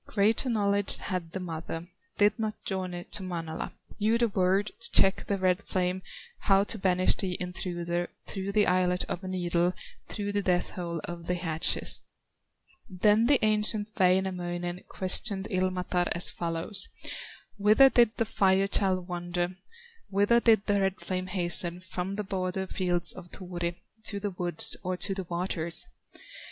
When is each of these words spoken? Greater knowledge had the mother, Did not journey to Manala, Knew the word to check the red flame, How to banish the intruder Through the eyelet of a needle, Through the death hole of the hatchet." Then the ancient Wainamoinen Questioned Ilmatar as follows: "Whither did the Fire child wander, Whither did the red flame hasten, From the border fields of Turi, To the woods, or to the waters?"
Greater 0.07 0.49
knowledge 0.49 0.97
had 0.97 1.31
the 1.31 1.39
mother, 1.39 1.87
Did 2.17 2.39
not 2.39 2.65
journey 2.65 3.03
to 3.11 3.21
Manala, 3.21 3.71
Knew 3.99 4.17
the 4.17 4.29
word 4.29 4.71
to 4.79 4.91
check 4.91 5.27
the 5.27 5.37
red 5.37 5.61
flame, 5.61 6.01
How 6.39 6.63
to 6.63 6.79
banish 6.79 7.13
the 7.13 7.37
intruder 7.39 8.09
Through 8.25 8.53
the 8.53 8.65
eyelet 8.65 9.03
of 9.03 9.23
a 9.23 9.27
needle, 9.27 9.73
Through 10.07 10.31
the 10.31 10.41
death 10.41 10.71
hole 10.71 11.01
of 11.03 11.27
the 11.27 11.35
hatchet." 11.35 12.01
Then 12.89 13.27
the 13.27 13.45
ancient 13.45 13.89
Wainamoinen 13.95 14.81
Questioned 14.87 15.47
Ilmatar 15.51 16.07
as 16.13 16.31
follows: 16.31 16.89
"Whither 17.57 17.91
did 17.91 18.17
the 18.17 18.25
Fire 18.25 18.67
child 18.67 19.07
wander, 19.07 19.55
Whither 20.09 20.39
did 20.39 20.65
the 20.65 20.81
red 20.81 20.99
flame 20.99 21.27
hasten, 21.27 21.79
From 21.79 22.15
the 22.15 22.23
border 22.23 22.65
fields 22.65 23.13
of 23.13 23.29
Turi, 23.29 23.75
To 24.05 24.19
the 24.19 24.31
woods, 24.31 24.75
or 24.81 24.97
to 24.97 25.13
the 25.13 25.25
waters?" 25.25 25.85